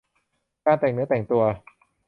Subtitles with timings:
[0.65, 1.43] การแต่งเนื้อแต่งตัว